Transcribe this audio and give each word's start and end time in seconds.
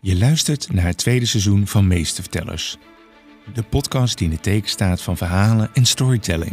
Je 0.00 0.18
luistert 0.18 0.72
naar 0.72 0.84
het 0.84 0.96
tweede 0.96 1.26
seizoen 1.26 1.66
van 1.66 1.86
Meestervertellers. 1.86 2.76
De 3.54 3.62
podcast 3.62 4.18
die 4.18 4.26
in 4.26 4.32
het 4.32 4.42
teken 4.42 4.68
staat 4.68 5.02
van 5.02 5.16
verhalen 5.16 5.70
en 5.72 5.86
storytelling. 5.86 6.52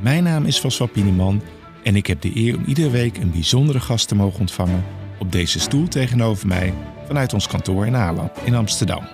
Mijn 0.00 0.22
naam 0.22 0.44
is 0.44 0.60
Vaswap 0.60 0.92
Pieneman 0.92 1.42
en 1.82 1.96
ik 1.96 2.06
heb 2.06 2.20
de 2.20 2.36
eer 2.36 2.56
om 2.56 2.64
iedere 2.64 2.90
week 2.90 3.16
een 3.16 3.30
bijzondere 3.30 3.80
gast 3.80 4.08
te 4.08 4.14
mogen 4.14 4.40
ontvangen 4.40 4.84
op 5.18 5.32
deze 5.32 5.60
stoel 5.60 5.88
tegenover 5.88 6.46
mij 6.46 6.74
vanuit 7.06 7.32
ons 7.32 7.46
kantoor 7.46 7.86
in 7.86 7.96
Aalap 7.96 8.40
in 8.44 8.54
Amsterdam. 8.54 9.08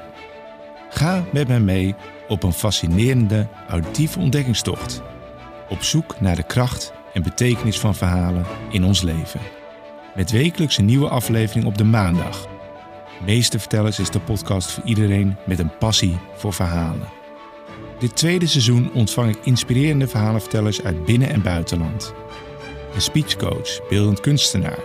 Ga 0.91 1.25
met 1.32 1.48
mij 1.48 1.61
mee 1.61 1.95
op 2.29 2.43
een 2.43 2.53
fascinerende 2.53 3.48
auditieve 3.69 4.19
ontdekkingstocht. 4.19 5.03
Op 5.69 5.82
zoek 5.82 6.21
naar 6.21 6.37
de 6.37 6.46
kracht 6.46 6.93
en 7.12 7.23
betekenis 7.23 7.79
van 7.79 7.95
verhalen 7.95 8.46
in 8.71 8.85
ons 8.85 9.03
leven. 9.03 9.41
Met 10.14 10.30
wekelijks 10.30 10.79
een 10.79 10.85
nieuwe 10.85 11.09
aflevering 11.09 11.64
op 11.64 11.79
de 11.79 11.85
maandag. 11.85 12.50
Meestervertellers 13.25 13.98
is 13.98 14.11
de 14.11 14.21
podcast 14.21 14.70
voor 14.70 14.84
iedereen 14.84 15.37
met 15.47 15.59
een 15.59 15.77
passie 15.78 16.19
voor 16.37 16.52
verhalen. 16.52 17.09
Dit 17.98 18.16
tweede 18.16 18.47
seizoen 18.47 18.91
ontvang 18.92 19.37
ik 19.37 19.45
inspirerende 19.45 20.09
verhalenvertellers 20.09 20.83
uit 20.83 21.05
binnen- 21.05 21.28
en 21.28 21.42
buitenland. 21.42 22.14
Een 22.95 23.01
speechcoach, 23.01 23.88
beeldend 23.88 24.20
kunstenaar, 24.20 24.78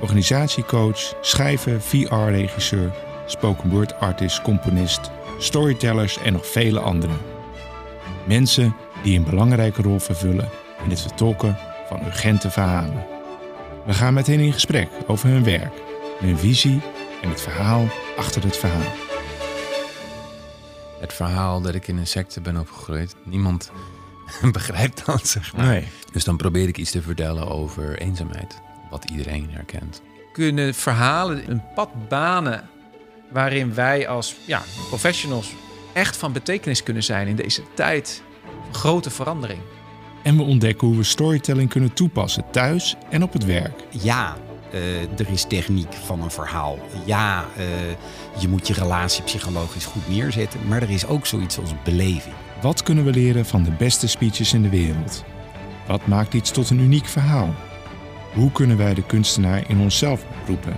organisatiecoach, 0.00 1.14
schrijver, 1.20 1.80
VR-regisseur, 1.80 2.92
spoken 3.26 3.70
word 3.70 4.00
artist, 4.00 4.42
componist, 4.42 5.10
storytellers 5.38 6.18
en 6.18 6.32
nog 6.32 6.46
vele 6.46 6.80
anderen. 6.80 7.18
Mensen 8.26 8.76
die 9.02 9.18
een 9.18 9.24
belangrijke 9.24 9.82
rol 9.82 9.98
vervullen 9.98 10.48
in 10.84 10.90
het 10.90 11.00
vertolken 11.00 11.56
van 11.88 12.06
urgente 12.06 12.50
verhalen. 12.50 13.06
We 13.86 13.92
gaan 13.92 14.14
met 14.14 14.26
hen 14.26 14.40
in 14.40 14.52
gesprek 14.52 14.88
over 15.06 15.28
hun 15.28 15.44
werk, 15.44 15.72
hun 16.20 16.38
visie 16.38 16.80
en 17.24 17.30
het 17.30 17.40
verhaal 17.40 17.88
achter 18.16 18.42
het 18.42 18.56
verhaal. 18.56 18.92
Het 21.00 21.12
verhaal 21.12 21.60
dat 21.60 21.74
ik 21.74 21.88
in 21.88 21.96
een 21.96 22.06
secte 22.06 22.40
ben 22.40 22.56
opgegroeid, 22.56 23.14
niemand 23.24 23.70
begrijpt 24.52 25.06
dat, 25.06 25.28
zeg 25.28 25.56
maar. 25.56 25.66
Nee. 25.66 25.88
Dus 26.12 26.24
dan 26.24 26.36
probeer 26.36 26.68
ik 26.68 26.78
iets 26.78 26.90
te 26.90 27.02
vertellen 27.02 27.48
over 27.48 27.98
eenzaamheid, 27.98 28.60
wat 28.90 29.10
iedereen 29.10 29.50
herkent. 29.50 30.02
kunnen 30.32 30.74
verhalen 30.74 31.50
een 31.50 31.62
pad 31.74 32.08
banen 32.08 32.68
waarin 33.30 33.74
wij 33.74 34.08
als 34.08 34.36
ja, 34.46 34.62
professionals 34.88 35.52
echt 35.92 36.16
van 36.16 36.32
betekenis 36.32 36.82
kunnen 36.82 37.02
zijn 37.02 37.28
in 37.28 37.36
deze 37.36 37.62
tijd 37.74 38.22
van 38.64 38.74
grote 38.74 39.10
verandering. 39.10 39.60
En 40.22 40.36
we 40.36 40.42
ontdekken 40.42 40.88
hoe 40.88 40.96
we 40.96 41.02
storytelling 41.02 41.70
kunnen 41.70 41.92
toepassen 41.92 42.44
thuis 42.50 42.96
en 43.10 43.22
op 43.22 43.32
het 43.32 43.44
werk. 43.44 43.84
Ja, 43.90 44.36
eh, 44.74 45.18
er 45.18 45.32
is 45.32 45.44
techniek 45.44 45.92
van 45.92 46.22
een 46.22 46.30
verhaal. 46.30 46.78
Ja, 47.04 47.44
eh, 47.56 47.64
je 48.40 48.48
moet 48.48 48.66
je 48.66 48.74
relatie 48.74 49.22
psychologisch 49.22 49.84
goed 49.84 50.08
neerzetten. 50.08 50.60
Maar 50.68 50.82
er 50.82 50.90
is 50.90 51.06
ook 51.06 51.26
zoiets 51.26 51.58
als 51.58 51.70
beleving. 51.84 52.34
Wat 52.62 52.82
kunnen 52.82 53.04
we 53.04 53.10
leren 53.10 53.46
van 53.46 53.62
de 53.62 53.70
beste 53.70 54.08
speeches 54.08 54.52
in 54.52 54.62
de 54.62 54.68
wereld? 54.68 55.24
Wat 55.86 56.06
maakt 56.06 56.34
iets 56.34 56.50
tot 56.50 56.70
een 56.70 56.78
uniek 56.78 57.06
verhaal? 57.06 57.54
Hoe 58.32 58.52
kunnen 58.52 58.76
wij 58.76 58.94
de 58.94 59.02
kunstenaar 59.02 59.64
in 59.70 59.80
onszelf 59.80 60.24
roepen? 60.46 60.76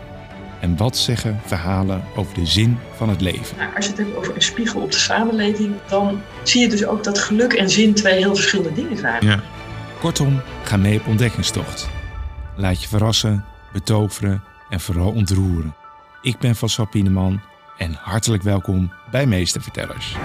En 0.61 0.77
wat 0.77 0.97
zeggen 0.97 1.41
verhalen 1.45 2.05
over 2.17 2.35
de 2.35 2.47
zin 2.47 2.79
van 2.97 3.09
het 3.09 3.21
leven? 3.21 3.57
Maar 3.57 3.73
als 3.77 3.85
je 3.85 3.91
het 3.91 4.01
hebt 4.01 4.17
over 4.17 4.35
een 4.35 4.43
spiegel 4.43 4.81
op 4.81 4.91
de 4.91 4.99
samenleving, 4.99 5.75
dan 5.89 6.21
zie 6.43 6.61
je 6.61 6.69
dus 6.69 6.87
ook 6.87 7.05
dat 7.05 7.19
geluk 7.19 7.53
en 7.53 7.71
zin 7.71 7.95
twee 7.95 8.19
heel 8.19 8.35
verschillende 8.35 8.73
dingen 8.73 8.97
zijn. 8.97 9.43
Kortom, 10.01 10.41
ga 10.63 10.77
mee 10.77 10.99
op 10.99 11.07
ontdekkingstocht. 11.07 11.89
Laat 12.57 12.83
je 12.83 12.89
verrassen, 12.89 13.45
betoveren 13.77 14.43
en 14.69 14.81
vooral 14.81 15.13
ontroeren. 15.13 15.75
Ik 16.23 16.39
ben 16.39 16.57
Van 16.57 16.89
Pieneman 16.89 17.41
en 17.79 17.93
hartelijk 17.93 18.43
welkom 18.43 18.93
bij 19.11 19.27
Meestervertellers. 19.27 20.17